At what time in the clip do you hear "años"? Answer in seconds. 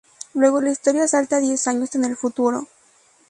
1.67-1.93